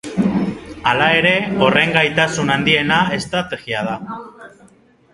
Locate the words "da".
3.93-3.99